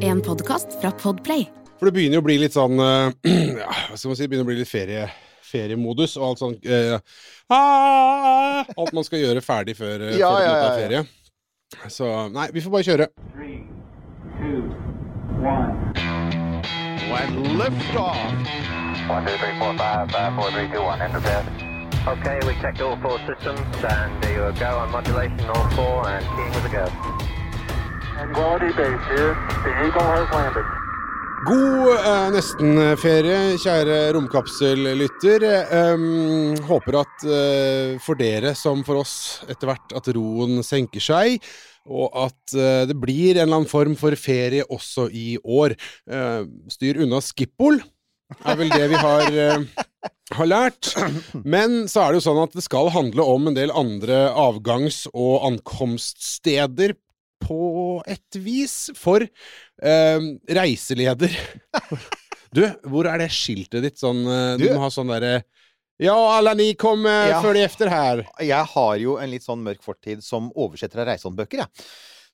[0.00, 1.44] En podkast fra Podplay.
[1.76, 3.12] For det begynner jo å bli litt sånn eh,
[3.60, 4.24] ja, Hva skal man si?
[4.24, 5.02] Det begynner å bli litt ferie,
[5.44, 6.96] feriemodus og alt sånn uh,
[7.52, 10.72] ah, Alt man skal gjøre ferdig før, eh, Ja, før ja, ja, ja.
[10.80, 11.92] ferie.
[11.92, 13.10] Så nei, vi får bare kjøre.
[13.36, 13.60] Three,
[14.40, 14.64] two,
[15.44, 15.92] one.
[17.12, 18.16] When lift off.
[19.12, 21.04] One, two, three, four, five, five, four, three, two, one.
[21.04, 21.44] Enter bed.
[22.16, 26.24] Okay, we checked all four systems and there you go on modulation, all four, and
[26.32, 27.35] keying with a go.
[31.46, 35.44] God eh, nestenferie, kjære romkapsellytter.
[35.92, 41.44] Um, håper at eh, for dere som for oss etter hvert at roen senker seg,
[41.84, 45.76] og at eh, det blir en eller annen form for ferie også i år.
[46.08, 47.82] Eh, styr unna Skippol,
[48.40, 49.40] er vel det vi har,
[50.40, 50.94] har lært.
[51.44, 55.04] Men så er det jo sånn at det skal handle om en del andre avgangs-
[55.12, 56.96] og ankomststeder
[57.46, 61.32] på et vis for eh, reiseleder.
[62.56, 63.96] Du, hvor er det skiltet ditt?
[64.00, 65.42] Sånn, eh, du, Du- må ha sånn derre
[66.00, 67.40] Ja, alle ni kom eh, Ja.
[67.42, 68.22] før de efter her.
[68.40, 71.86] Jeg har jo en litt sånn mørk fortid som oversetter av reisehåndbøker, jeg.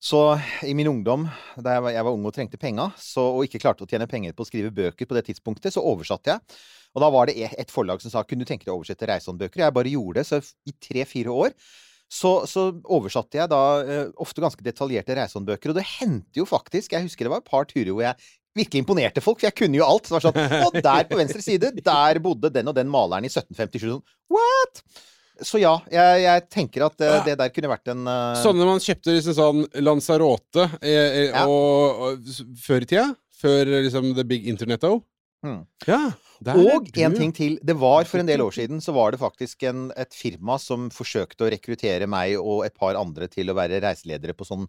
[0.02, 0.20] Så
[0.68, 1.24] i min ungdom,
[1.62, 4.06] da jeg var, jeg var ung og trengte penga, så, og ikke klarte å tjene
[4.10, 6.58] penger på å skrive bøker på det tidspunktet, så oversatte jeg.
[6.94, 9.06] Og da var det e- et forlag som sa kunne du tenke deg å oversette
[9.08, 9.62] reisehåndbøker?
[9.64, 10.26] Jeg bare gjorde det.
[10.28, 11.54] Så i tre-fire år
[12.12, 15.72] så, så oversatte jeg da eh, ofte ganske detaljerte reisehåndbøker.
[15.72, 18.82] Og det hendte jo faktisk Jeg husker det var et par turer hvor jeg virkelig
[18.82, 20.08] imponerte folk, for jeg kunne jo alt.
[20.08, 23.24] Så det var sånn Og der på venstre side, der bodde den og den maleren
[23.24, 23.88] i 1757.
[23.88, 24.84] Sånn, What?!
[25.42, 28.34] Så ja, jeg, jeg tenker at uh, det der kunne vært en uh...
[28.38, 31.46] Sånne man kjøpte liksom sånn Lanzarote eh, eh, Ja.
[31.48, 32.28] og, og,
[32.62, 33.06] før i tida.
[33.42, 35.00] Før liksom the big internet-o.
[35.42, 35.64] Mm.
[35.88, 36.02] Ja.
[36.44, 37.58] Der er Og en ting til.
[37.62, 40.88] Det var For en del år siden så var det faktisk en, et firma som
[40.92, 44.66] forsøkte å rekruttere meg og et par andre til å være reiseledere på sånn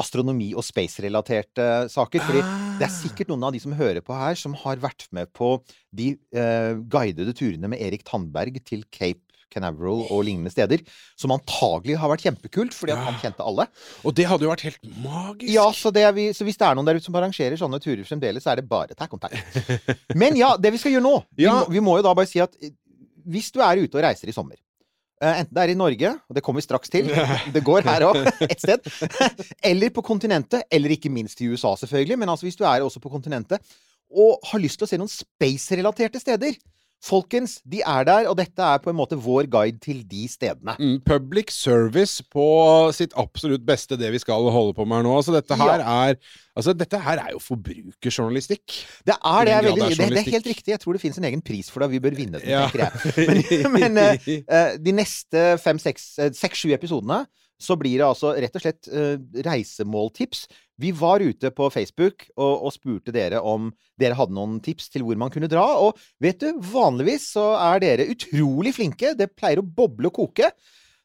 [0.00, 2.24] astronomi- og space-relaterte saker.
[2.26, 2.42] Fordi
[2.80, 5.54] det er sikkert noen av de som hører på her, som har vært med på
[5.92, 9.21] de eh, guidede turene med Erik Tandberg til Cape
[9.52, 10.82] Canaveral og lignende steder.
[11.18, 13.68] Som antagelig har vært kjempekult, fordi han kjente alle.
[14.02, 15.52] Og det hadde jo vært helt magisk.
[15.52, 17.80] Ja, så, det er vi, så hvis det er noen der ute som arrangerer sånne
[17.82, 19.38] turer fremdeles, så er det bare ta kontakt.
[20.20, 22.40] Men ja, det vi skal gjøre nå vi, må, vi må jo da bare si
[22.42, 22.74] at eh,
[23.28, 26.36] hvis du er ute og reiser i sommer eh, Enten det er i Norge, og
[26.36, 27.10] det kommer vi straks til,
[27.54, 28.20] det går her òg,
[28.52, 28.86] et sted.
[29.62, 32.18] Eller på kontinentet, eller ikke minst i USA, selvfølgelig.
[32.22, 33.62] Men altså hvis du er også på kontinentet
[34.12, 36.58] og har lyst til å se noen space-relaterte steder
[37.02, 40.76] Folkens, de er der, og dette er på en måte vår guide til de stedene.
[40.78, 42.44] Mm, public service på
[42.94, 45.16] sitt absolutt beste, det vi skal holde på med her nå.
[45.18, 46.16] Altså, dette her er
[46.52, 48.74] Altså, dette her er jo forbrukerjournalistikk.
[49.08, 49.52] Det er det.
[49.54, 50.72] Er veldig, er det, det er helt riktig.
[50.74, 51.86] Jeg tror det finnes en egen pris for det.
[51.88, 52.66] og Vi bør vinne den, Ja.
[52.68, 53.70] tenker jeg.
[53.72, 53.98] Men, men
[54.58, 57.22] eh, de neste fem, seks, eh, seks, sju episodene
[57.62, 59.14] så blir det altså rett og slett uh,
[59.46, 60.44] reisemåltips.
[60.82, 65.04] Vi var ute på Facebook og, og spurte dere om dere hadde noen tips til
[65.06, 65.64] hvor man kunne dra.
[65.84, 69.14] Og vet du, vanligvis så er dere utrolig flinke.
[69.18, 70.50] Det pleier å boble og koke.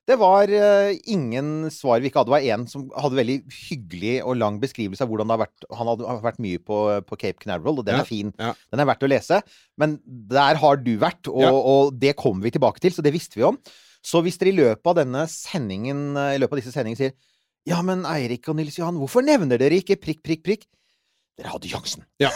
[0.07, 2.31] Det var uh, ingen svar vi ikke hadde.
[2.31, 3.37] Det var en som hadde veldig
[3.67, 5.65] hyggelig og lang beskrivelse av hvordan det har vært.
[5.75, 6.77] Han hadde vært mye på,
[7.09, 8.31] på Cape Canaveral, og den Ja, er fin.
[8.39, 8.53] ja.
[8.71, 9.41] Den er verdt å lese.
[9.77, 11.51] Men der har du vært, og, Ja.
[11.51, 13.59] og det kommer vi tilbake til, så det visste vi om.
[14.07, 17.17] Så hvis dere i løpet av denne sendingen, eh, i løpet av disse sendingene sier
[17.67, 20.67] Ja, men Eirik og Nils Johan, hvorfor nevner dere ikke prikk, prikk, prikk?
[21.37, 22.05] Dere hadde sjansen.
[22.23, 22.31] Ja.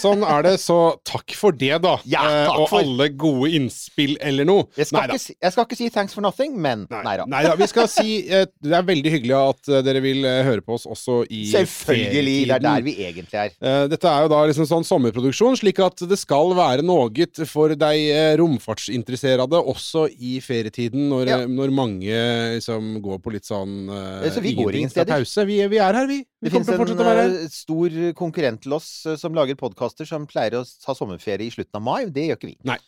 [0.00, 1.96] Sånn er det, så takk for det, da.
[2.04, 4.66] Ja, Eh, takk og for- alle gode innspill eller noe.
[4.76, 7.24] Jeg skal, ikke, si- jeg skal ikke si thanks for nothing, men nei da.
[7.26, 7.54] Nei da.
[7.56, 10.86] Vi skal si eh, Det er veldig hyggelig at eh, dere vil høre på oss
[10.86, 12.36] også i Selvfølgelig.
[12.48, 13.88] Det er der vi egentlig er.
[13.88, 17.08] Dette er jo da liksom sånn sommerproduksjon, slik at det skal være noe
[17.46, 21.38] for deg romfartsinteresserede også i ferietiden, når, Ja.
[21.46, 22.14] når mange
[22.58, 23.88] liksom går på litt sånn
[24.32, 25.14] Så vi går ingen steder.
[25.18, 25.44] Pause.
[25.46, 26.24] Vi, vi er her, vi.
[26.42, 30.64] Vi Det kommer finnes en stor konkurrent til oss som lager podkaster, som pleier å
[30.64, 32.06] ha sommerferie i slutten av mai.
[32.12, 32.56] Det gjør ikke vi.
[32.64, 32.78] Nei.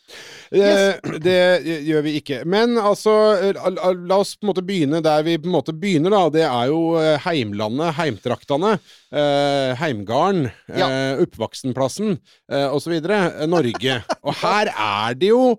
[0.51, 0.99] yes.
[1.27, 2.41] det gjør vi ikke.
[2.45, 6.13] Men altså, eh, la, oss på en måte begynne der vi på en måte begynner,
[6.13, 6.23] da.
[6.33, 8.77] Det er jo eh, heimlandet, heimtraktene.
[9.07, 10.89] Eh, heimgarden, ja.
[11.23, 12.17] oppvoksenplassen
[12.51, 12.97] eh, osv.
[12.97, 14.01] Eh, Norge.
[14.27, 15.57] Og her er det jo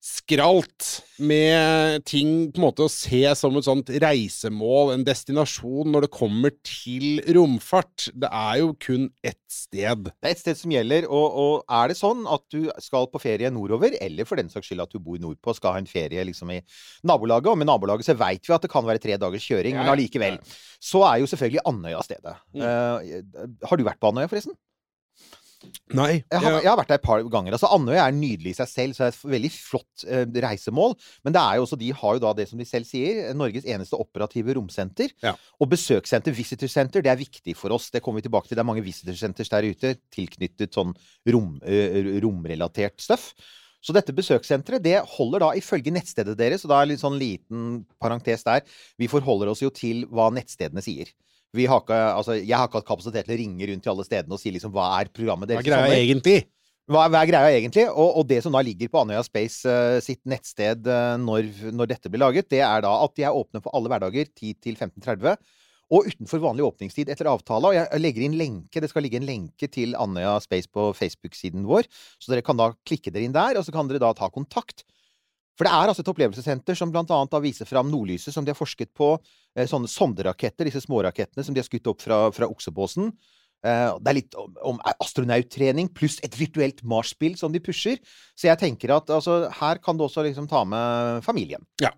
[0.00, 6.06] skralt med ting på en måte å se som et sånt reisemål, en destinasjon, når
[6.06, 8.06] det kommer til romfart.
[8.16, 10.08] Det er jo kun ett sted.
[10.08, 13.20] Det er et sted som gjelder, og, og er det sånn at du skal på
[13.20, 16.24] ferie nordover, eller for den saks skyld at du bor nordpå skal ha en ferie
[16.30, 16.62] liksom i
[17.04, 19.84] nabolaget, og med nabolaget så veit vi at det kan være tre dagers kjøring, Ja,
[19.84, 20.40] men allikevel,
[20.80, 22.36] så er jo selvfølgelig Andøya stedet.
[22.56, 22.64] Mm.
[22.64, 24.56] Uh, har du vært på Andøya, forresten?
[25.96, 26.22] Nei.
[26.22, 27.54] Jeg har, jeg har vært der et par ganger.
[27.56, 30.96] altså Andøya er nydelig i seg selv, så det er et veldig flott eh, reisemål.
[31.26, 33.68] Men det er jo også, de har jo da det som de selv sier, Norges
[33.68, 35.12] eneste operative romsenter.
[35.24, 35.34] Ja.
[35.60, 37.90] Og besøkssenter, visitor center, det er viktig for oss.
[37.92, 38.56] Det kommer vi tilbake til.
[38.56, 40.94] Det er mange visitor centers der ute tilknyttet sånn
[41.34, 43.32] rom, eh, romrelatert stuff.
[43.80, 47.82] Så dette besøkssenteret det holder da ifølge nettstedet deres, og da er litt sånn liten
[48.00, 48.64] parentes der,
[49.00, 51.08] vi forholder oss jo til hva nettstedene sier.
[51.56, 54.06] Vi har ikke, altså, jeg har ikke hatt kapasitet til å ringe rundt til alle
[54.06, 55.66] stedene og si liksom hva er programmet deres.
[55.66, 56.36] Hva er greia egentlig?
[56.90, 57.86] Hva, hva er greia egentlig?
[57.90, 61.90] Og, og det som da ligger på Andøya Space uh, sitt nettsted uh, når, når
[61.92, 64.78] dette blir laget, det er da at de er åpne på alle hverdager 10 til
[64.78, 65.38] 15.30.
[65.90, 67.70] Og utenfor vanlig åpningstid etter avtale.
[67.70, 71.66] Og jeg legger inn lenke, det skal ligge en lenke til Andøya Space på Facebook-siden
[71.66, 71.90] vår.
[72.22, 74.84] Så dere kan da klikke dere inn der, og så kan dere da ta kontakt.
[75.60, 78.56] For det er altså et opplevelsessenter som blant annet viser fram nordlyset, som de har
[78.56, 79.12] forsket på.
[79.52, 83.10] Eh, sånne sonderaketter, disse smårakettene som de har skutt opp fra, fra Oksebåsen.
[83.60, 88.00] Eh, det er litt om, om astronauttrening pluss et virtuelt Mars-spill som de pusher.
[88.32, 91.68] Så jeg tenker at altså, her kan du også liksom ta med familien.
[91.84, 91.92] Ja.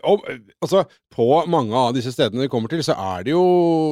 [0.00, 3.44] Og, eh, altså, på mange av disse stedene vi kommer til, så er det jo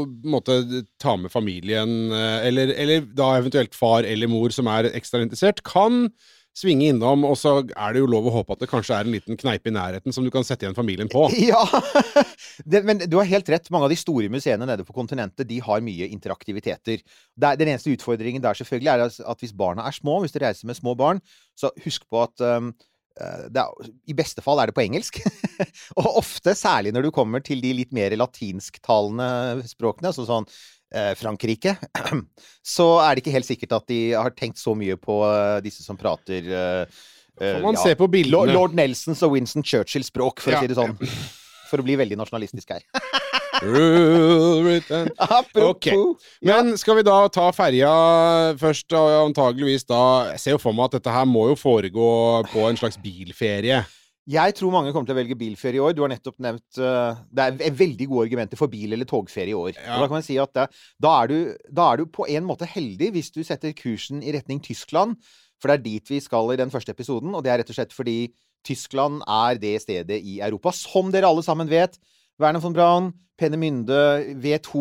[0.09, 0.57] på måte
[0.97, 6.07] ta med familien, eller, eller da eventuelt far eller mor som er ekstra interessert, kan
[6.55, 9.15] svinge innom, og så er det jo lov å håpe at det kanskje er en
[9.17, 11.27] liten kneipe i nærheten som du kan sette igjen familien på.
[11.45, 11.65] Ja!
[12.71, 13.71] det, men du har helt rett.
[13.75, 17.03] Mange av de store museene nede på kontinentet de har mye interaktiviteter.
[17.03, 20.41] Det er, den eneste utfordringen der selvfølgelig er at- hvis barna er små, hvis du
[20.43, 21.21] reiser med små barn,
[21.59, 22.71] så husk på at um,
[23.21, 25.19] eh, er, I beste fall er det på engelsk.
[26.01, 30.49] og ofte, særlig når du kommer til de litt mer latinsktalende språkene, altså sånn
[31.19, 31.75] Frankrike,
[32.77, 35.83] så er det ikke helt sikkert at de har tenkt så mye på eh, disse
[35.87, 36.85] som prater eh,
[37.41, 38.55] eh, Får man ja, se på Lord, bildene.
[38.55, 40.61] Lord Nelsons og Winston Churchills språk, for Ja.
[40.61, 40.95] å si det sånn.
[41.71, 42.85] For å bli veldig nasjonalistisk her.
[43.65, 45.39] Ja.
[46.43, 47.93] Men skal vi da ta ferja
[48.61, 50.01] først, og antageligvis da
[50.33, 52.09] Jeg ser jo for meg at dette her må jo foregå
[52.51, 53.85] på en slags bilferie.
[54.25, 55.93] Jeg tror mange kommer til å velge bilferie i år.
[55.93, 59.59] Du har nettopp nevnt uh, Det er veldig gode argumenter for bil- eller togferie i
[59.59, 59.75] år.
[59.77, 59.99] Ja.
[59.99, 60.65] Og da kan man si at det,
[61.05, 61.37] da, er du,
[61.69, 65.19] da er du på en måte heldig hvis du setter kursen i retning Tyskland.
[65.61, 67.77] For det er dit vi skal i den første episoden, og det er rett og
[67.77, 68.19] slett fordi
[68.65, 71.99] Tyskland er det stedet i Europa, som dere alle sammen vet.
[72.41, 74.01] Werner von Braun, Pennemynde,
[74.41, 74.81] V2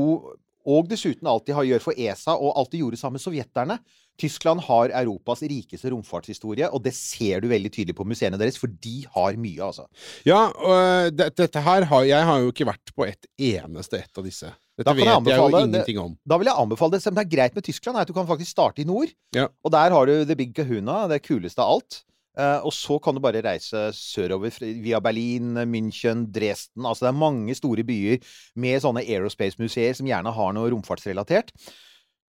[0.63, 3.79] og dessuten alt de har gjør for ESA, og alt de gjorde sammen med sovjeterne.
[4.21, 8.71] Tyskland har Europas rikeste romfartshistorie, og det ser du veldig tydelig på museene deres, for
[8.85, 9.87] de har mye, altså.
[10.27, 14.21] Ja, og det, dette her har Jeg har jo ikke vært på et eneste et
[14.21, 14.53] av disse.
[14.73, 16.15] Dette Da vet jeg jeg, jo ingenting om.
[16.25, 17.03] Da vil jeg anbefale det.
[17.03, 19.11] Som det er greit med Tyskland, er at du kan faktisk starte i nord.
[19.35, 19.47] Ja.
[19.63, 22.01] Og der har du The Big Kahuna, det kuleste av alt.
[22.33, 26.81] Uh, og så kan du bare reise sørover via Berlin, München, Dresden.
[26.81, 28.23] Altså det er mange store byer
[28.57, 31.53] med sånne aerospace-museer som gjerne har noe romfartsrelatert.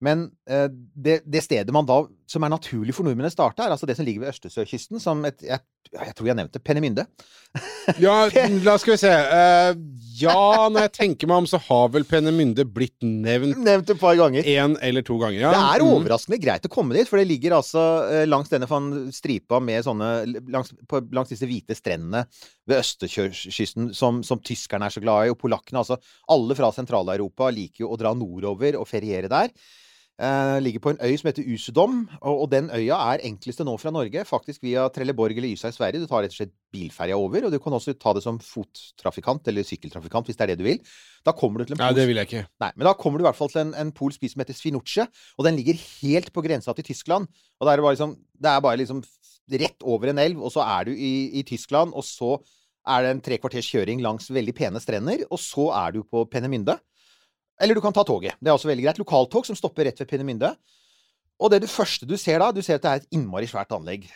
[0.04, 3.72] Men eh, det, det stedet man da, som er naturlig for nordmenn å starte, er
[3.74, 5.58] altså det som ligger ved Østersjøkysten, som et jeg,
[5.90, 7.06] jeg tror jeg nevnte Penemynde.
[7.96, 8.26] Ja,
[8.66, 9.08] la skal vi se.
[9.08, 9.70] Uh,
[10.20, 14.12] ja, når jeg tenker meg om, så har vel Penemynde blitt nevnt Nevnt et par
[14.18, 14.44] ganger.
[14.44, 15.40] én eller to ganger.
[15.40, 15.52] Ja.
[15.54, 15.94] Det er Mm.
[15.96, 17.80] overraskende greit å komme dit, for det ligger altså
[18.12, 18.68] eh, langs denne
[19.16, 20.10] stripa med sånne
[20.52, 22.26] langs, på, langs disse hvite strendene
[22.68, 25.80] ved Østersjøkysten som, som tyskerne er så glad i, og polakkene.
[25.80, 25.96] Altså
[26.28, 29.48] alle fra Sentral-Europa liker jo å dra nordover og feriere der.
[30.18, 33.76] Eh, ligger på en øy som heter Usedom, og, og den øya er enkleste nå
[33.78, 34.24] fra Norge.
[34.26, 36.02] Faktisk via Trelleborg eller Ysa i Sverige.
[36.02, 39.46] Du tar rett og slett bilferja over, og du kan også ta det som fottrafikant
[39.46, 40.82] eller sykkeltrafikant hvis det er det du vil.
[41.22, 42.42] Da kommer du til en Nei, det vil jeg ikke.
[42.64, 44.58] Nei, men da kommer du i hvert fall til en, en polsk by som heter
[44.58, 45.06] Svinutsje,
[45.38, 47.30] og den ligger helt på grensa til Tyskland.
[47.60, 49.06] Og det er bare liksom Det er bare liksom
[49.62, 52.40] rett over en elv, og så er du i, i Tyskland, og så
[52.88, 56.26] er det en tre kvarters kjøring langs veldig pene strender, og så er du på
[56.30, 56.74] Pennemynde.
[57.58, 58.38] Eller du kan ta toget.
[58.38, 59.00] Det er også veldig greit.
[59.02, 60.52] Lokaltog som stopper rett ved Pinnemynde.
[61.38, 63.74] Og det, det første du ser da, du ser at det er et innmari svært
[63.74, 64.08] anlegg.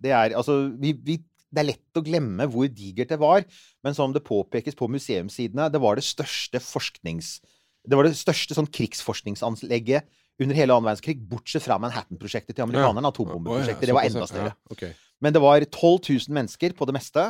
[0.00, 1.18] Det er altså vi, vi,
[1.50, 3.44] Det er lett å glemme hvor digert det var,
[3.84, 7.40] men som det påpekes på museumssidene, det var det største forsknings...
[7.80, 10.04] Det var det største sånn krigsforskningsanlegget
[10.40, 13.88] under hele annen verdenskrig, bortsett fra Manhattan-prosjektet til amerikanerne, atombombeprosjektet.
[13.88, 14.52] Det var enda større.
[14.76, 14.90] Ja.
[15.24, 15.96] Men det var 12
[16.28, 17.24] 000 mennesker på det meste.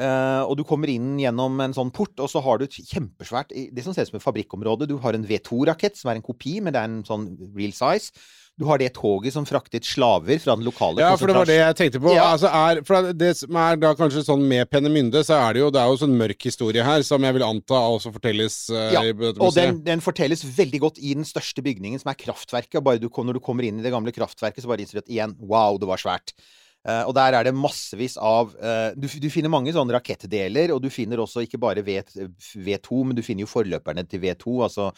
[0.00, 3.52] Eh, og du kommer inn gjennom en sånn port, og så har du et kjempesvært
[3.52, 4.88] Det som ser ut som et fabrikkområde.
[4.90, 8.14] Du har en V2-rakett, som er en kopi, men det er en sånn real size.
[8.60, 11.56] Du har det toget som fraktet slaver fra den lokale Ja, for det var det
[11.56, 12.12] jeg tenkte på.
[12.12, 12.26] Ja.
[12.34, 15.70] Altså er, for det som er da kanskje sånn med Pennemynde, så er det jo
[15.72, 19.06] Det er jo sånn mørk historie her, som jeg vil anta også fortelles uh, Ja,
[19.08, 22.76] i dette Og den, den fortelles veldig godt i den største bygningen, som er kraftverket.
[22.82, 25.06] Og bare du, når du kommer inn i det gamle kraftverket, så bare innser du
[25.06, 26.36] at igjen, wow, det var svært.
[26.82, 30.82] Eh, og der er det massevis av eh, du, du finner mange sånne rakettdeler, og
[30.82, 34.88] du finner også ikke bare v, V2, men du finner jo forløperne til V2, altså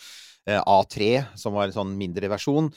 [0.49, 1.11] eh, A3,
[1.41, 2.73] som var en sånn mindre versjon.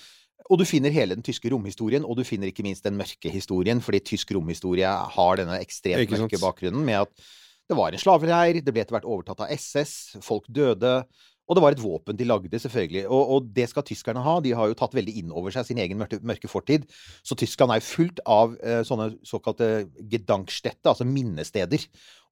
[0.47, 3.81] og du finner hele den tyske romhistorien, og du finner ikke minst den mørke historien,
[3.83, 7.27] fordi tysk romhistorie har denne ekstremt mørke bakgrunnen med at
[7.67, 11.01] det var en slavereir, det ble etter hvert overtatt av SS, folk døde,
[11.47, 13.05] og det var et våpen de lagde, selvfølgelig.
[13.07, 14.37] Og, og det skal tyskerne ha.
[14.43, 16.87] De har jo tatt veldig inn over seg sin egen mørke, mørke fortid.
[17.23, 21.87] Så Tyskland er jo fullt av eh, sånne såkalte gedankstette, altså minnesteder,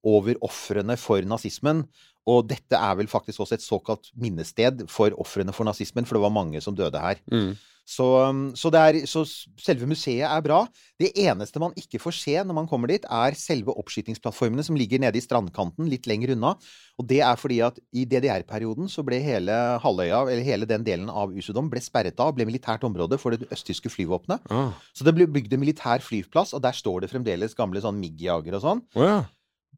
[0.06, 1.84] over ofrene for nazismen.
[2.26, 6.26] Og dette er vel faktisk også et såkalt minnested for ofrene for nazismen, for det
[6.26, 7.22] var mange som døde her.
[7.30, 7.54] Mm.
[7.86, 9.22] Så, um, så, det er, så
[9.62, 10.64] selve museet er bra.
[10.98, 14.98] Det eneste man ikke får se når man kommer dit, er selve oppskytingsplattformene som ligger
[15.04, 16.56] nede i strandkanten, litt lenger unna.
[16.98, 21.12] Og det er fordi at i DDR-perioden så ble hele halvøya, eller hele den delen
[21.12, 24.50] av Usudom, ble sperret av, ble militært område for det østtyske flyvåpenet.
[24.50, 24.74] Ah.
[24.90, 28.58] Så det ble bygd en militær flyplass, og der står det fremdeles gamle sånn MIG-jagere
[28.58, 28.82] og sånn.
[28.98, 29.20] Oh, ja.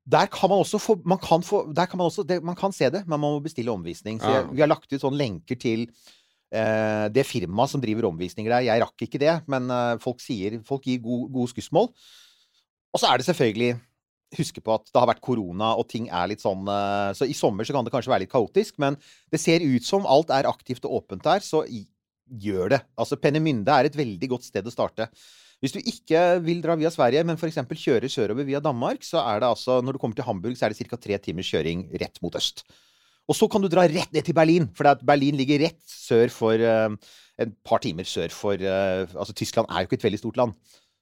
[0.08, 2.72] Der kan man også få, man kan få der kan man, også, det, man kan
[2.72, 4.20] se det, men man må bestille omvisning.
[4.22, 5.84] Så jeg, vi har lagt ut sånne lenker til
[6.54, 8.68] eh, det firmaet som driver omvisninger der.
[8.70, 11.92] Jeg rakk ikke det, men eh, folk sier Folk gir god, gode skussmål.
[12.88, 13.76] Og så er det selvfølgelig
[14.36, 17.36] Huske på at det har vært korona, og ting er litt sånn eh, Så i
[17.36, 18.98] sommer så kan det kanskje være litt kaotisk, men
[19.32, 21.62] det ser ut som alt er aktivt og åpent der, så
[22.28, 22.82] gjør det.
[23.00, 25.08] Altså Penemynde er et veldig godt sted å starte.
[25.58, 27.58] Hvis du ikke vil dra via Sverige, men f.eks.
[27.66, 30.74] kjøre sørover via Danmark, så er det altså Når du kommer til Hamburg, så er
[30.74, 30.96] det ca.
[30.96, 32.62] tre timers kjøring rett mot øst.
[33.28, 36.54] Og så kan du dra rett ned til Berlin, for Berlin ligger rett sør for
[36.54, 36.94] uh,
[37.38, 40.54] Et par timer sør for uh, Altså, Tyskland er jo ikke et veldig stort land.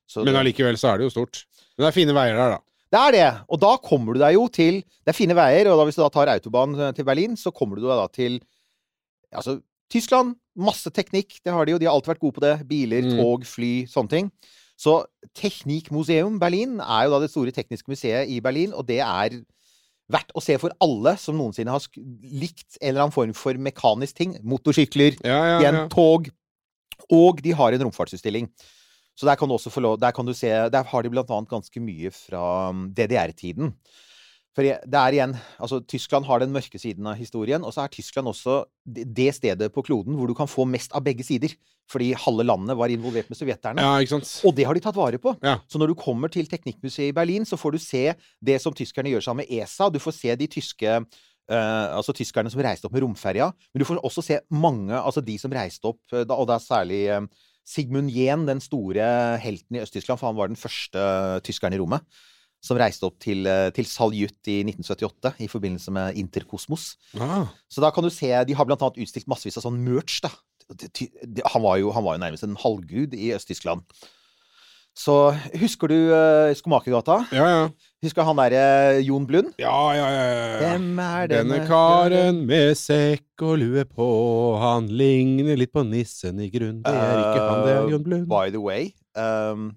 [0.08, 1.44] Så Men allikevel så er det jo stort.
[1.76, 2.58] Men det er fine veier der, da.
[2.94, 3.28] det er det.
[3.52, 6.02] Og da kommer du deg jo til Det er fine veier, og da hvis du
[6.02, 8.40] da tar autobahn eh, til Berlin, så kommer du deg da til
[9.36, 9.58] Altså,
[9.92, 11.78] Tyskland, masse teknikk, det har de jo.
[11.78, 12.54] De har alltid vært gode på det.
[12.68, 13.18] Biler, Mm.
[13.20, 14.30] tog, fly, sånne ting.
[14.76, 19.38] Så Teknikmuseum Berlin er jo da det store tekniske museet i Berlin, og det er
[20.12, 24.14] verdt å se for alle som noensinne har likt en eller annen form for mekanisk
[24.20, 24.36] ting.
[24.44, 25.86] Motorsykler, Ja, ja, igjen ja.
[25.88, 26.28] tog.
[27.12, 28.48] Og de har en romfartsutstilling.
[29.16, 31.30] Så der kan du også få lov Der kan du se Der har de blant
[31.30, 33.72] annet ganske mye fra um, DDR-tiden.
[34.56, 37.92] For det er igjen Altså, Tyskland har den mørke siden av historien, og så er
[37.92, 41.52] Tyskland også det det stedet på kloden hvor du kan få mest av begge sider.
[41.90, 43.82] Fordi halve landet var involvert med sovjeterne.
[43.84, 44.30] ja, ikke sant.
[44.48, 45.36] Og det har de tatt vare på.
[45.44, 45.58] Ja.
[45.70, 48.02] Så når du kommer til Teknikkmuseet i Berlin, så får du se
[48.42, 49.90] det som tyskerne gjør sammen med ESA.
[49.92, 51.00] Du får se de tyske
[51.46, 53.52] Uh, altså tyskerne som reiste opp med romferja.
[53.70, 56.56] Men du får også se mange, altså de som reiste opp, eh, da, og det
[56.56, 57.28] er særlig uh,
[57.62, 59.06] Sigmund Jehn, den store
[59.38, 61.04] helten i Øst-Tyskland, for han var den første
[61.46, 62.02] tyskeren i rommet.
[62.64, 66.96] Som reiste opp til, eh, til Saljut i 1978 i forbindelse med Interkosmos.
[67.20, 67.46] Ah.
[67.70, 70.32] Så da kan du se De har blant annet utstilt massevis av sånn merch, da.
[71.52, 73.86] Han var jo, han var jo nærmest en halvgud i Øst-Tyskland.
[74.96, 75.14] Så
[75.60, 77.18] husker du uh, Skomakergata?
[77.36, 77.64] Ja, ja.
[78.04, 79.50] Husker han derre Jon Blund?
[79.60, 80.54] Ja, ja, ja, ja.
[80.62, 84.06] Hvem er denne, Denne karen med sekk og lue på,
[84.62, 86.80] han ligner litt på nissen i grunn.
[86.86, 88.24] Det er ikke han, det er Jon Blund.
[88.30, 88.94] By the way.
[89.12, 89.74] Um,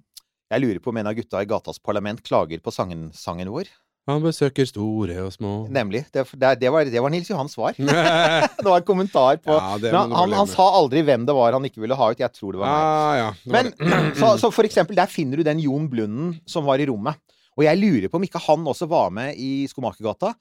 [0.49, 3.69] jeg lurer på om en av gutta i Gatas Parlament klager på sangen, sangen vår.
[4.09, 5.51] Han besøker store og små.
[5.69, 6.05] Nemlig.
[6.13, 7.75] Det, det, var, det var Nils Johans svar.
[8.59, 11.67] Det var en kommentar på ja, Men han, han, sa aldri hvem det var han
[11.67, 12.23] ikke ville ha ut.
[12.23, 12.87] Jeg tror det var meg.
[12.87, 13.27] Ah, ja.
[13.53, 13.69] Men
[14.19, 17.21] så, så for eksempel, der finner du den Jon Blunden som var i rommet.
[17.59, 20.33] Og jeg lurer på om ikke han også var med i Skomakergata.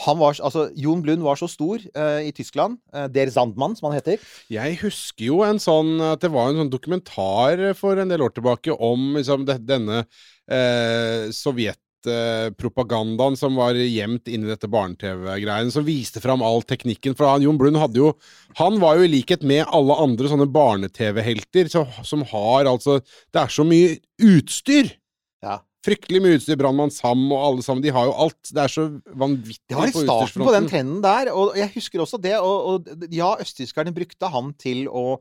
[0.00, 3.98] Var, altså, Jon Blund var så stor uh, i Tyskland, Uh, Der Sandmann, som han
[3.98, 4.22] heter.
[4.48, 8.32] Jeg husker jo en sånn at det var en sånn dokumentar for en del år
[8.34, 10.04] tilbake om liksom, denne
[11.30, 17.14] sovjet sovjetpropagandaen som var gjemt inni dette barne-TV-greien, som viste fram all teknikken.
[17.16, 18.14] For han, Jon Blund hadde jo
[18.56, 23.00] Han var jo i likhet med alle andre sånne barne-TV-helter, som har altså
[23.32, 24.99] Det er så mye utstyr!
[25.86, 26.58] Fryktelig mye utstyr.
[26.60, 27.82] Brannmann Sam og alle sammen.
[27.84, 28.40] De har jo alt.
[28.52, 31.30] Det er så vanvittig Det var i starten på den trenden der.
[31.32, 32.36] Og jeg husker også det.
[32.38, 35.20] Og, og ja, østtyskerne brukte han til å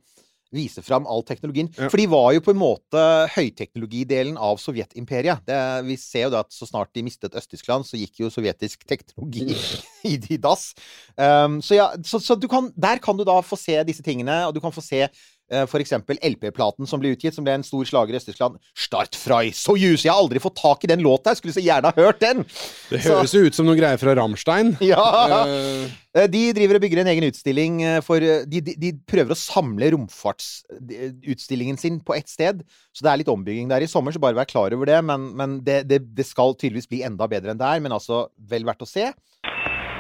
[0.50, 1.68] vise fram all teknologien.
[1.78, 1.92] Ja.
[1.94, 3.02] For de var jo på en måte
[3.36, 5.44] høyteknologidelen av Sovjetimperiet.
[5.46, 8.82] Det- Vi ser jo det at så snart de mistet Øst-Tyskland, så gikk jo sovjetisk
[8.90, 9.54] teknologi
[10.10, 10.74] i, i dass.
[11.16, 14.48] Um, så ja, så, så du kan, der kan du da få se disse tingene,
[14.48, 15.06] og du kan få se
[15.52, 18.58] eh, for eksempel LP-platen som ble utgitt, som ble en stor slager i Øst-Tyskland.
[18.78, 20.04] Start frei Soyuz!
[20.06, 21.34] Jeg har aldri fått tak i den låta!
[21.34, 22.46] Jeg skulle så gjerne ha hørt den!
[22.90, 24.76] Det høres jo ut som noen greier fra Rammstein.
[24.86, 25.04] Ja!
[25.40, 29.38] Eh, Eh, De driver og bygger en egen utstilling for De, de, de prøver å
[29.38, 32.64] samle romfartsutstillingen sin på ett sted.
[32.92, 34.98] Så det er litt ombygging der i sommer, så bare vær klar over det.
[35.06, 37.84] Men, men det, det, det skal tydeligvis bli enda bedre enn det er.
[37.86, 39.12] Men altså, vel verdt å se.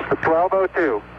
[0.09, 1.18] 1202.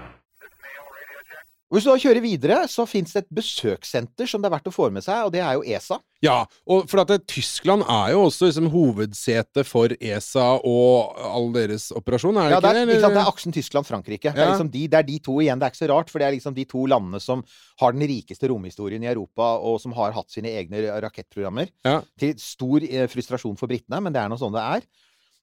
[1.71, 4.67] Og Hvis du da kjører videre, så fins det et besøkssenter som det er verdt
[4.67, 6.00] å få med seg, og det er jo ESA.
[6.21, 11.47] Ja, og for at det, Tyskland er jo også liksom hovedsete for ESA og all
[11.55, 12.83] deres operasjon, er det Ja, det ikke det?
[12.83, 14.33] Ja, liksom, det er aksen Tyskland-Frankrike.
[14.35, 15.62] Det, er liksom de, det er de to igjen.
[15.62, 17.45] Det er ikke så rart, for det er liksom de to landene som
[17.85, 21.71] har den rikeste romhistorien i Europa, og som har hatt sine egne rakettprogrammer.
[21.87, 22.00] Ja.
[22.19, 24.91] Til stor eh, frustrasjon for britene, men det er nå sånn det er.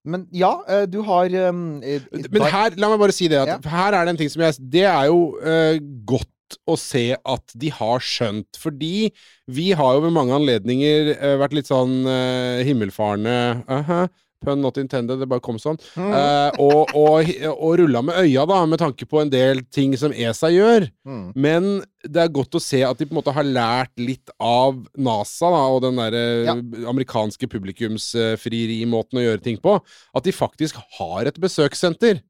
[0.07, 3.59] Men ja, eh, du har um, Men her, la meg bare si det, Ja.
[3.59, 6.31] her er det en ting som jeg Det er jo uh, godt
[6.67, 9.09] å se at de har skjønt, fordi
[9.51, 14.05] vi har jo ved mange anledninger uh, vært litt sånn uh, himmelfarne aha,
[14.45, 15.79] Pun not intended, det bare kom sånn.
[15.97, 16.11] Mm.
[16.13, 20.13] Eh, og, og, og rulla med øya, da, med tanke på en del ting som
[20.13, 20.85] ESA gjør.
[21.09, 21.23] Mm.
[21.33, 21.69] Men
[22.05, 25.49] det er godt å se at de på en måte har lært litt av NASA
[25.51, 26.53] da, og den derre Ja.
[26.93, 29.79] amerikanske publikumsfrieri-måten å gjøre ting på.
[30.15, 32.21] At de faktisk har et besøkssenter.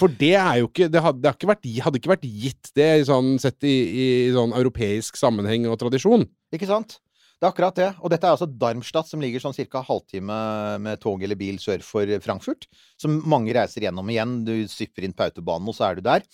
[0.00, 2.70] For det er jo ikke Det hadde, det hadde, ikke vært, hadde ikke vært gitt
[2.74, 6.24] det sånn, sett i, i sånn europeisk sammenheng og tradisjon.
[6.56, 6.98] Ikke sant?
[7.40, 7.88] Det er akkurat det.
[8.04, 9.80] Og dette er altså Darmstadt, som ligger sånn ca.
[9.86, 10.38] halvtime
[10.84, 12.66] med tog eller bil sør for Frankfurt.
[13.00, 14.42] Som mange reiser gjennom igjen.
[14.44, 16.26] Du sypper inn på autobanen, og så er du der.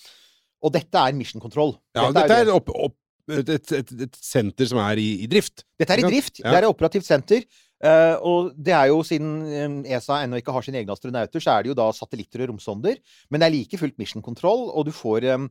[0.67, 1.77] Og dette er Mission Control.
[1.95, 2.97] Ja, Dette dette er opp, opp,
[3.31, 5.63] et, et, et, senter som er i, i drift.
[5.79, 6.41] Dette er i drift.
[6.43, 6.51] Ja.
[6.51, 7.47] Det er et operativt senter.
[7.85, 11.53] Uh, og det er jo siden eh, ESA ennå ikke har sine egne astronauter, så
[11.53, 12.97] er det jo da satellitter og romsonder.
[13.29, 15.45] Men det er like fullt mission control, og du får eh,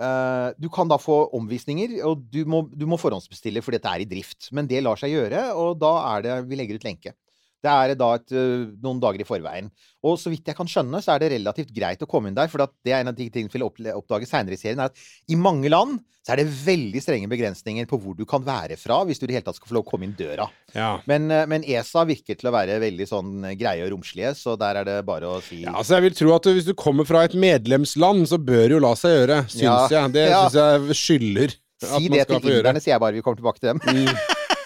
[0.00, 4.04] eh, Du kan da få omvisninger, og du må, du må forhåndsbestille, for dette er
[4.04, 4.50] i drift.
[4.52, 7.14] Men det lar seg gjøre, og da er det Vi legger ut lenke.
[7.64, 8.32] Det er da et,
[8.84, 9.70] noen dager i forveien.
[10.04, 12.50] Og så vidt jeg kan skjønne, så er det relativt greit å komme inn der.
[12.52, 15.32] For det er en av de tingene vi vil oppdage seinere i serien, er at
[15.32, 19.02] i mange land så er det veldig strenge begrensninger på hvor du kan være fra
[19.04, 20.46] hvis du i det hele tatt skal få lov å komme inn døra.
[20.72, 20.94] Ja.
[21.08, 24.88] Men, men ESA virker til å være veldig sånn greie og romslige, så der er
[24.88, 27.36] det bare å si Ja, altså jeg vil tro at hvis du kommer fra et
[27.36, 29.76] medlemsland, så bør jo la seg gjøre, syns Ja.
[29.98, 30.14] jeg.
[30.16, 30.40] Det Ja.
[30.48, 33.12] syns jeg skylder at Si man det skal til inderne, sier jeg bare.
[33.18, 33.80] Vi kommer tilbake til dem.
[33.84, 34.16] Mm.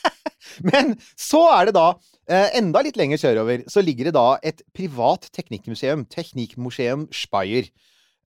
[0.71, 1.89] Men så er det da,
[2.29, 7.71] enda litt lenger sørover, så ligger det da et privat teknikkmuseum, Teknikkmuseum Speyer,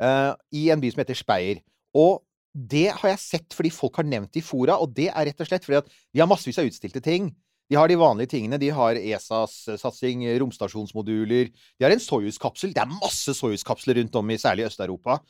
[0.03, 1.63] eh, i en by som heter Speyer.
[1.95, 5.31] Og det har jeg sett fordi folk har nevnt det i fora, og det er
[5.31, 7.31] rett og slett fordi at de har massevis av utstilte ting.
[7.71, 8.59] De har de vanlige tingene.
[8.61, 11.49] De har ESAs satsing, romstasjonsmoduler.
[11.49, 12.75] De har en Soyuz-kapsel.
[12.75, 15.23] Det er masse Soyuz-kapsler rundt om i særlig Øst-Europa.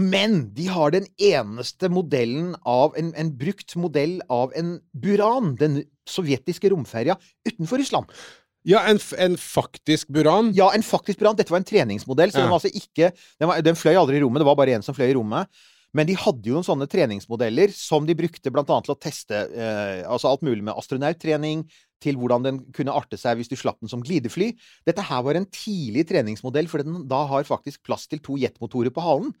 [0.00, 5.82] Men de har den eneste modellen av en, en brukt modell av en Buran, den
[6.08, 8.14] sovjetiske romferja utenfor Russland.
[8.68, 10.52] Ja, en, en faktisk Buran.
[10.56, 11.36] Ja, en faktisk Buran.
[11.38, 12.46] Dette var en treningsmodell, så Ja.
[12.46, 14.84] den var altså ikke den, var, den fløy aldri i rommet, det var bare en
[14.84, 15.48] som fløy i rommet.
[15.96, 20.02] Men de hadde jo noen sånne treningsmodeller som de brukte annet til å teste eh,
[20.06, 21.64] altså alt mulig med astronauttrening,
[22.00, 24.52] til hvordan den kunne arte seg hvis du slapp den som glidefly.
[24.86, 28.94] Dette her var en tidlig treningsmodell, for den da har faktisk plass til to jetmotorer
[28.94, 29.34] på halen.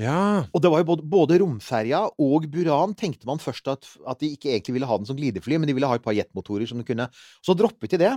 [0.00, 0.42] Ja.
[0.50, 4.32] Og det var jo både, både romferja og Buran tenkte man først at, at de
[4.34, 6.80] ikke egentlig ville ha den som glidefly, men de ville ha et par jetmotorer som
[6.80, 8.12] de kunne Så droppet de det.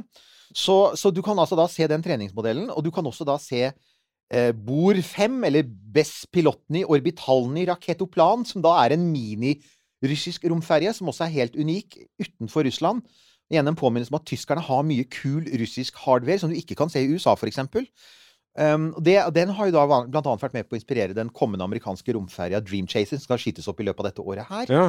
[0.56, 3.68] Så, så du kan altså da se den treningsmodellen, og du kan også da se
[3.68, 11.12] eh, Bor 5, eller Bes Pilotny Orbitalny Raketoplan, som da er en mini-russisk romferje, som
[11.12, 13.06] også er helt unik utenfor Russland.
[13.52, 16.90] Igjen en påminnelse om at tyskerne har mye kul russisk hardware som du ikke kan
[16.92, 17.86] se i USA, for eksempel.
[18.58, 20.38] Um, og det, den har jo da bl.a.
[20.42, 23.84] vært med på å inspirere den kommende amerikanske romferja Dream Chaser, som skal skytes opp
[23.84, 24.74] i løpet av dette året her.
[24.74, 24.88] ja.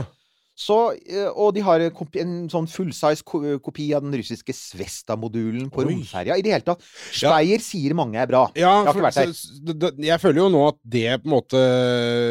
[0.58, 0.76] Så,
[1.06, 5.92] eh, og de har en, sånn fullsize kopi av den russiske Svesta-modulen på Oi.
[5.92, 6.34] romferja.
[6.34, 6.82] I det hele tatt.
[7.22, 7.36] Ja.
[7.62, 8.48] Sier mange er bra.
[8.58, 11.62] Ja, Jeg har for, så, jeg føler jo nå at det på en måte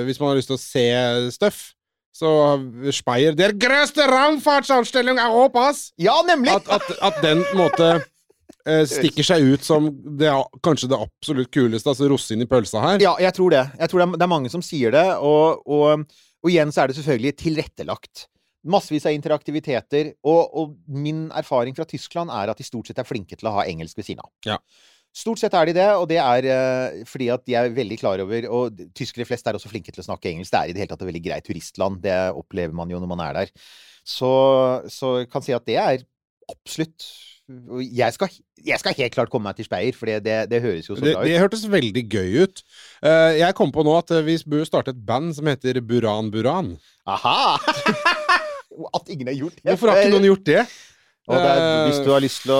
[0.07, 0.85] Hvis man har lyst til å se
[1.37, 1.61] stuff,
[2.11, 2.29] så
[2.91, 5.93] Speyer Der grøste ramfartsausstellung Europas!
[6.01, 6.51] Ja, nemlig!
[6.51, 7.89] At, at, at den på en måte
[8.67, 10.31] eh, stikker seg ut som det,
[10.65, 13.03] kanskje det absolutt kuleste, altså rosinen i pølsa her.
[13.03, 13.63] Ja, jeg tror det.
[13.79, 16.03] Jeg tror det er, mange som sier det, og, og,
[16.43, 18.27] og igjen så er det selvfølgelig tilrettelagt.
[18.67, 23.07] Massevis av interaktiviteter, og, og min erfaring fra Tyskland er at de stort sett er
[23.07, 24.31] flinke til å ha engelsk ved siden av.
[24.47, 24.59] Ja.
[25.17, 28.21] Stort sett er de det, og det er eh, fordi at de er veldig klar
[28.21, 30.51] over Og tyskere flest er også flinke til å snakke engelsk.
[30.53, 32.01] Det er i det hele tatt et veldig greit turistland.
[32.03, 33.53] Det opplever man jo når man er der.
[34.07, 34.29] Så,
[34.93, 36.05] så kan si at det er
[36.51, 37.07] absolutt
[37.47, 38.31] jeg skal,
[38.65, 41.05] jeg skal helt klart komme meg til speier for det, det, det høres jo så
[41.05, 41.29] bra ut.
[41.29, 42.63] det hørtes veldig gøy ut.
[42.99, 46.31] Eh, jeg kom på nå at eh, vi bør starte et band som heter Buran
[46.33, 46.75] Buran.
[47.07, 47.55] Aha!
[48.97, 49.71] At ingen har gjort det.
[49.71, 50.65] Hvorfor har ikke noen gjort det?
[51.27, 52.59] Og det er, hvis, du Eh, har lyst til å,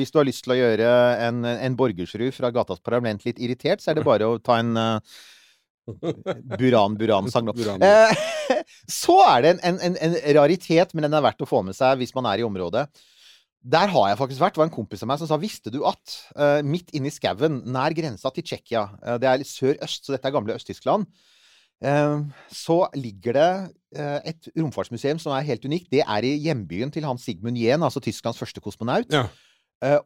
[0.00, 0.88] hvis du har lyst til å gjøre
[1.28, 4.74] en, en borgersrud fra gatas parlament litt irritert, så er det bare å ta en
[4.76, 5.22] uh.
[6.60, 6.98] Buran.
[6.98, 8.12] Eh,
[9.00, 11.76] så er det en, en, en, en raritet, men den er verdt å få med
[11.78, 12.84] seg hvis man er i området.
[13.62, 14.56] Der har jeg faktisk vært.
[14.56, 17.14] Det var en kompis av meg som sa Visste du at uh, midt inne i
[17.14, 21.06] skauen, nær grensa til Tsjekkia uh, Det er litt sør-øst, så dette er gamle Øst-Tyskland.
[21.82, 23.52] Uh, så ligger det
[23.92, 25.90] et romfartsmuseum som er helt unikt.
[25.92, 29.10] Det er i hjembyen til Hans Sigmund Jehn, altså Tysklands første kosmonaut.
[29.12, 29.26] Ja.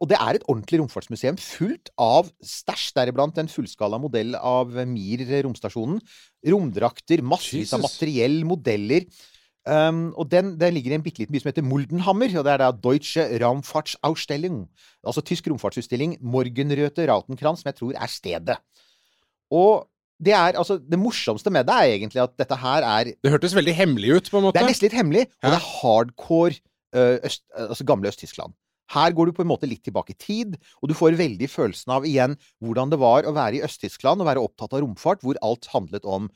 [0.01, 5.23] Og det er et ordentlig romfartsmuseum fullt av stæsj, deriblant en fullskala modell av Mir
[5.45, 6.01] romstasjonen.
[6.51, 9.07] Romdrakter, massevis av materiell, modeller.
[9.67, 12.31] Um, og den, den ligger i en bitte liten by som heter Moldenhammer.
[12.39, 14.61] og det er da Deutsche Raumfahrtsausstellung.
[15.03, 16.17] Altså tysk romfartsutstilling.
[16.23, 18.57] Morgenrøte Rautenkranz, som jeg tror er stedet.
[19.51, 19.87] Og
[20.23, 23.53] det er altså Det morsomste med det er egentlig at dette her er Det hørtes
[23.55, 24.57] veldig hemmelig ut, på en måte.
[24.57, 25.49] det er nesten litt hemmelig, og Ja.
[25.51, 26.55] det er hardcore
[26.95, 28.53] øh, øst, altså gamle Øst-Tyskland.
[28.93, 31.91] Her går du på en måte litt tilbake i tid, og du får veldig følelsen
[31.91, 35.35] av igjen hvordan det var å være i Øst-Tyskland og være opptatt av romfart, hvor
[35.43, 36.29] alt handlet om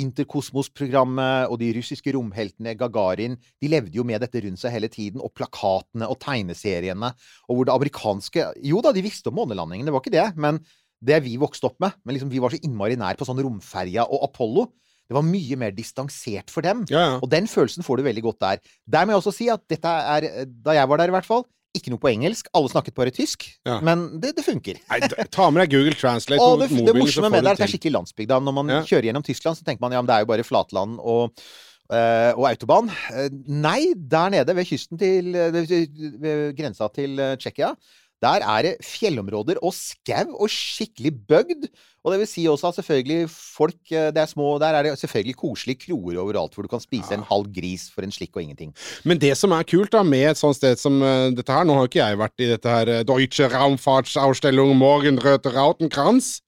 [0.00, 3.36] Interkosmos-programmet og de russiske romheltene Gagarin.
[3.60, 7.12] De levde jo med dette rundt seg hele tiden, og plakatene og tegneseriene.
[7.48, 10.60] Og hvor det amerikanske Jo da, de visste om månelandingen, det var ikke det, men
[11.04, 11.94] det vi vokste opp med.
[12.04, 14.68] Men liksom, vi var så innmari nær på sånn romferja og Apollo.
[15.08, 16.82] Det var mye mer distansert for dem.
[16.92, 17.12] Ja, ja.
[17.22, 18.64] Og den følelsen får du veldig godt der.
[18.84, 21.46] Der må jeg også si at dette er, da jeg var der i hvert fall,
[21.76, 22.48] ikke noe på engelsk.
[22.56, 23.44] Alle snakket bare tysk.
[23.68, 23.78] Ja.
[23.84, 24.80] Men det, det funker.
[24.90, 25.00] Nei,
[25.30, 27.66] ta med deg Google Translate Og det, det mobilen, morsomme med det er at det
[27.68, 28.40] er skikkelig landsbygda.
[28.42, 28.82] Når man Ja.
[28.88, 31.44] kjører gjennom Tyskland, så tenker man ja, men det er jo bare flatland og,
[31.92, 32.90] eh, og autobahn.
[33.12, 37.74] Eh, nei, der nede ved kysten til eh, ved- Ved grensa til Tsjekkia,
[38.22, 41.68] der er det fjellområder og skau og skikkelig bøgd.
[42.04, 44.98] Og det vil si også at selvfølgelig folk eh, Det er små Der er det
[44.98, 48.42] selvfølgelig koselige kroer overalt hvor du kan spise en halv gris for en slikk og
[48.42, 48.74] ingenting.
[49.04, 51.76] Men det som er kult da med et sånt sted som eh, dette her Nå
[51.76, 56.38] har jo ikke jeg vært i dette her eh, Deutsche Raumfahrtsausstellung Morgenröte Rautenkranz.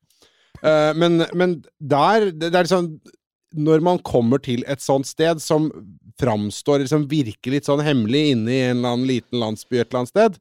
[0.60, 2.98] Men, men der det, det er liksom
[3.56, 5.70] Når man kommer til et sånt sted som
[6.20, 10.02] framstår liksom virker litt sånn hemmelig inne i en eller annen liten landsby et eller
[10.02, 10.36] annet sted,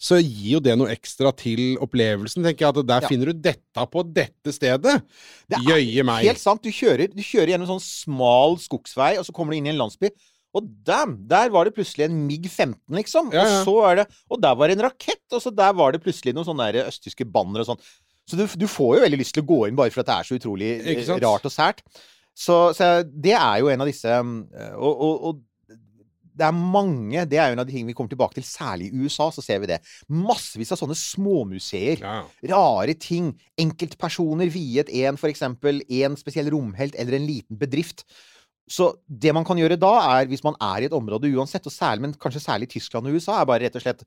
[0.00, 2.72] så gir jo det noe ekstra til opplevelsen, tenker jeg.
[2.72, 3.08] At der Ja.
[3.10, 5.02] finner du dette på dette stedet.
[5.50, 6.24] Det Jøye meg.
[6.24, 6.62] Helt sant.
[6.64, 9.74] Du kjører, du kjører gjennom en sånn smal skogsvei, og så kommer du inn i
[9.74, 10.08] en landsby.
[10.56, 11.18] Og damn!
[11.28, 13.28] Der var det plutselig en MiG-15, liksom.
[13.30, 13.60] Ja, ja.
[13.60, 16.02] Og så er det Og der var det en rakett, og så der var det
[16.02, 17.84] plutselig noen sånne der østtyske banner og sånn.
[18.26, 20.16] Så du, du får jo veldig lyst til å gå inn bare for at det
[20.16, 21.84] er så utrolig eh, rart og sært.
[22.34, 25.40] Så, så det er jo en av disse eh, og, og, og
[26.40, 28.88] det er mange Det er jo en av de tingene vi kommer tilbake til, særlig
[28.88, 29.80] i USA, så ser vi det.
[30.08, 32.24] Massevis av sånne småmuseer Ja.
[32.54, 33.34] rare ting.
[33.60, 38.04] Enkeltpersoner viet en, for eksempel, en spesiell romhelt eller en liten bedrift.
[38.70, 41.74] Så det man kan gjøre da, er, hvis man er i et område uansett, og
[41.74, 44.04] særlig, men kanskje særlig Tyskland og USA, er bare rett og slett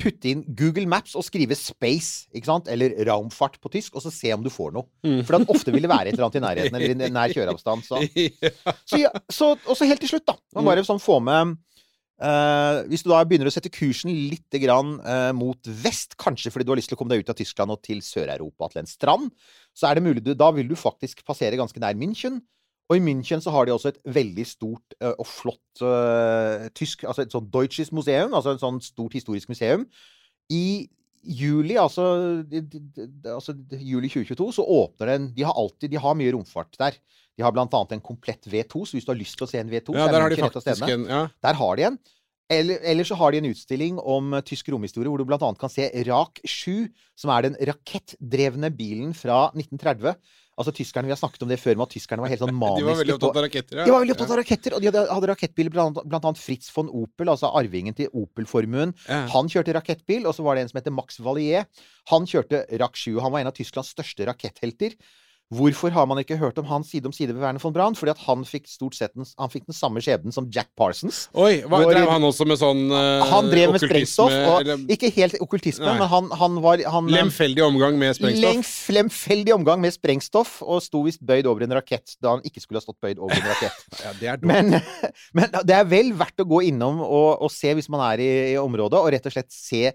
[0.00, 2.68] putte inn Google Maps og skrive 'space', ikke sant?
[2.68, 4.88] eller 'raumfart' på tysk, og så se om du får noe.
[5.04, 5.22] Mm.
[5.24, 7.84] For det ofte vil være et eller annet i nærheten, eller i nær kjøreavstand.
[7.86, 8.00] Så.
[8.90, 10.34] Så, ja, så, og så helt til slutt, da.
[10.56, 11.54] Man bare sånn få med
[12.22, 16.66] uh, Hvis du da begynner å sette kursen litt grann, uh, mot vest, kanskje fordi
[16.66, 18.90] du har lyst til å komme deg ut av Tyskland og til Sør-Europa, til en
[18.90, 19.28] strand,
[19.76, 22.40] så er det mulig du Da vil du faktisk passere ganske nær München.
[22.90, 27.04] Og i München så har de også et veldig stort eh, og flott uh, tysk
[27.06, 29.86] Altså et sånt Deutsches Museum, altså et sånt stort historisk museum.
[30.50, 30.90] I
[31.22, 32.02] juli, altså,
[33.28, 36.96] altså juli 2022, så åpner den De har alltid De har mye romfart der.
[37.38, 39.60] De har blant annet en komplett V2, så hvis du har lyst til å se
[39.60, 41.20] en V2, Ja, så er der har de faktisk en ja.
[41.46, 42.00] Der har de en.
[42.50, 45.70] Eller, eller så har de en utstilling om eh, tysk romhistorie, hvor du annet kan
[45.70, 50.18] se Rak 7, som er den rakettdrevne bilen fra 1930.
[50.60, 52.80] Altså tyskerne, Vi har snakket om det før, med at tyskerne var helt sånn maniske.
[52.84, 53.86] De var veldig opptatt av raketter, ja.
[53.86, 56.68] de var veldig opptatt av raketter, og de hadde, hadde rakettbiler, blant, blant annet Fritz
[56.74, 58.92] von Opel, altså arvingen til Opel-formuen.
[59.06, 59.22] Ja.
[59.34, 61.66] Han kjørte rakettbil, og så var det en som heter Max Valier.
[62.12, 63.16] Han kjørte Rak 7.
[63.24, 64.98] Han var en av Tysklands største raketthelter.
[65.50, 67.96] Hvorfor har man ikke hørt om han side om side med Werner von Braun?
[67.98, 71.24] Fordi at han fikk stort sett den, han fikk den samme skjebnen som Jack Parsons.
[71.34, 74.84] Oi, hva, hvor, drev han også med sånn uh, Han drev med sprengstoff, og eller
[74.94, 75.96] ikke helt okkultisme, Nei.
[75.98, 78.70] men han, han var han, Lemfeldig omgang med sprengstoff?
[78.94, 82.78] Lemfeldig omgang med sprengstoff, og sto visst bøyd over en rakett da han ikke skulle
[82.78, 83.86] ha stått bøyd over en rakett.
[84.04, 84.54] Ja, det er dumt.
[84.54, 84.78] Men,
[85.36, 88.30] men det er vel verdt å gå innom og, og se, hvis man er i,
[88.54, 89.90] i området, og rett og slett se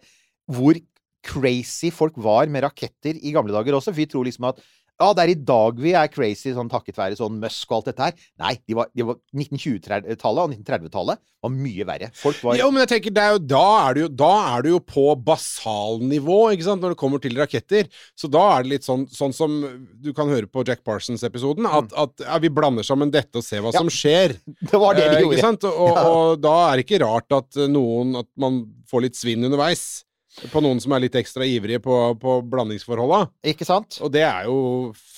[0.52, 0.78] hvor
[1.26, 3.94] crazy folk var med raketter i gamle dager også.
[3.94, 4.60] For vi tror liksom at
[5.02, 7.90] ja, det er i dag vi er crazy, sånn takket være sånn Musk og alt
[7.92, 8.14] dette her.
[8.40, 12.08] Nei, de var, de var 1920-tallet og 1930-tallet var mye verre.
[12.18, 14.70] Folk var Jo, men jeg tenker, det er jo, da, er jo, da er du
[14.72, 17.90] jo på basalnivå, ikke sant, når det kommer til raketter.
[18.18, 19.58] Så da er det litt sånn, sånn som
[20.02, 23.62] du kan høre på Jack Parsons-episoden, at, at ja, vi blander sammen dette og ser
[23.62, 23.76] hva Mm.
[23.76, 23.82] Ja.
[23.84, 24.38] som skjer.
[24.72, 25.36] Det var det de Eh, gjorde.
[25.38, 25.64] Ikke sant?
[25.68, 26.04] Og, Ja.
[26.08, 30.04] og da er det ikke rart at eh, noen At man får litt svinn underveis.
[30.52, 33.22] På noen som er litt ekstra ivrige på, på blandingsforholda.
[33.48, 33.98] Ikke sant?
[34.04, 34.58] Og det er jo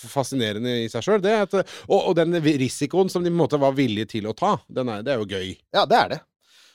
[0.07, 1.25] fascinerende i seg sjøl.
[1.87, 4.91] Og, og den risikoen som de på en måte var villige til å ta, den
[4.93, 5.55] er, det er jo gøy.
[5.73, 6.19] Ja, det er det.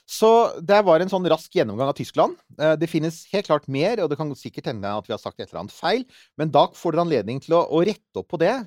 [0.03, 0.29] Så
[0.59, 2.35] det var en sånn rask gjennomgang av Tyskland.
[2.59, 5.39] Eh, Det finnes helt klart mer, og det kan sikkert hende at vi har sagt
[5.39, 6.03] et eller annet feil,
[6.37, 8.57] men da får dere anledning til å, å rette opp på det.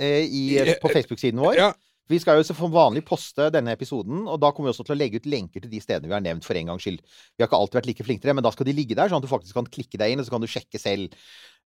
[0.00, 0.42] eh, i,
[0.80, 1.58] på Facebook-siden vår.
[1.60, 1.68] Ja.
[2.08, 4.98] Vi skal jo som vanlig poste denne episoden, og da kommer vi også til å
[4.98, 7.02] legge ut lenker til de stedene vi har nevnt for en gangs skyld.
[7.04, 9.10] Vi har ikke alltid vært like flinke til det, men da skal de ligge der,
[9.12, 11.16] sånn at du faktisk kan klikke deg inn, og så kan du sjekke selv.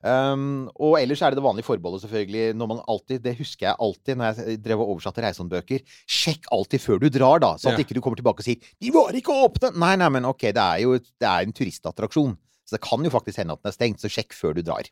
[0.02, 2.56] Um, og ellers er det det vanlige forbeholdet, selvfølgelig.
[2.58, 5.84] Når man alltid, det husker jeg alltid når jeg drev og oversatte reisehåndbøker.
[6.10, 7.86] Sjekk alltid før du drar, da, sånn at Ja.
[7.86, 10.58] ikke du kommer tilbake og sier 'De var ikke åpne!' Nei, nei, men ok, det
[10.58, 12.36] er jo det er en turistattraksjon.
[12.66, 14.82] Så det kan jo faktisk hende at den er stengt, så sjekk før du drar.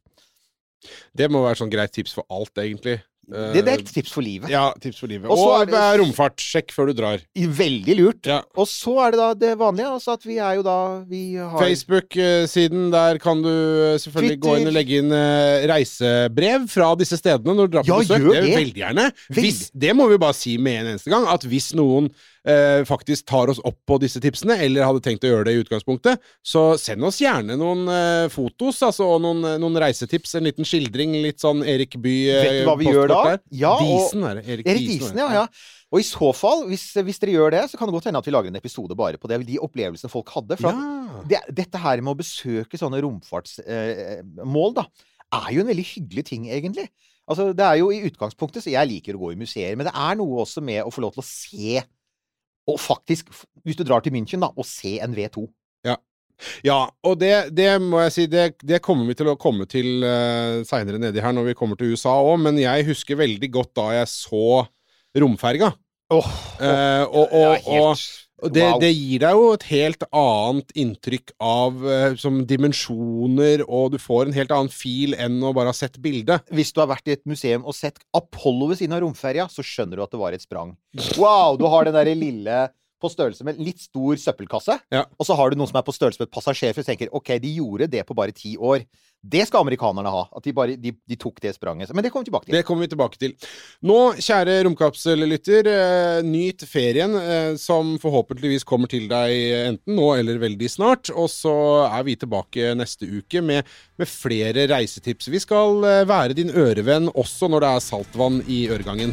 [1.15, 3.03] Det må være sånn greit tips for alt, egentlig.
[3.31, 4.51] Det, det er et tips for livet.
[4.51, 5.31] Ja, tips for livet.
[5.31, 6.37] Og Og, er det- romfart.
[6.41, 7.21] Sjekk før du drar.
[7.37, 8.27] Veldig lurt.
[8.27, 8.41] Ja.
[8.57, 11.59] Og så er det da det vanlige, altså at vi er jo da Vi har
[11.61, 17.19] Facebook-siden, der kan du selvfølgelig selvfølgelig gå inn og legge inn eh, reisebrev fra disse
[17.21, 18.27] stedene når du drar på Ja, besøk.
[18.31, 19.07] Det veldig gjerne.
[19.31, 22.11] Hvis, det må vi bare si med en eneste gang, at hvis noen
[22.47, 25.63] eh, faktisk tar oss opp på disse tipsene, eller hadde tenkt å gjøre det i
[25.63, 30.49] utgangspunktet, så send oss gjerne noen eh, fotos, altså, og noen, eh, noen reisetips, en
[30.49, 33.37] liten skildring, litt sånn Erik Bye Vet da?
[33.61, 34.45] Ja, Disen er det.
[34.49, 35.29] Erik, Diesen, ja.
[35.41, 35.45] ja.
[35.91, 38.27] Og i så fall, hvis, hvis dere gjør det, så kan det godt hende at
[38.29, 39.41] vi lager en episode bare på det.
[39.49, 40.57] De opplevelsene folk hadde.
[40.61, 41.23] For Ja.
[41.29, 44.87] det, dette her med å besøke sånne romfartsmål, da,
[45.41, 46.89] er jo en veldig hyggelig ting, egentlig.
[47.31, 49.93] Altså, det er jo i utgangspunktet Så jeg liker å gå i museer, men det
[49.95, 51.83] er noe også med å få lov til å se
[52.67, 53.29] Og faktisk,
[53.63, 55.45] hvis du drar til München, da, og se en V2.
[56.67, 60.05] Ja, og det, det må jeg si, det, det kommer vi til å komme til
[60.05, 63.75] uh, seinere nedi her når vi kommer til USA òg, men jeg husker veldig godt
[63.79, 64.65] da jeg så
[65.21, 65.73] romferga.
[66.11, 68.79] Åh, uh, og, og, og, helt- og det, wow.
[68.81, 74.29] det gir deg jo et helt annet inntrykk av uh, som dimensjoner, og du får
[74.31, 76.49] en helt annen fil enn å bare ha sett bildet.
[76.49, 79.65] Hvis du har vært i et museum og sett Apollo ved siden av romferja, så
[79.67, 80.75] skjønner du at det var et sprang.
[81.21, 81.59] Wow!
[81.61, 82.69] Du har den derre lille
[83.01, 85.05] på størrelse med en litt stor søppelkasse, Ja.
[85.19, 87.39] og så har du noen som er på størrelse med et passasjerfly, og tenker OK,
[87.41, 88.85] de gjorde det på bare ti år.
[89.21, 90.23] Det skal amerikanerne ha.
[90.33, 91.91] At de bare de, de tok det spranget.
[91.93, 92.55] Men det kommer vi tilbake til.
[92.57, 93.35] Det kommer vi tilbake til.
[93.85, 99.35] Nå, kjære romkapsellytter, eh, nyt ferien, eh, som forhåpentligvis kommer til deg
[99.75, 101.13] enten nå eller veldig snart.
[101.13, 101.53] Og så
[101.91, 103.69] er vi tilbake neste uke med,
[104.01, 105.29] med flere reisetips.
[105.29, 109.13] Vi skal eh, være din ørevenn også når det er saltvann i øregangen.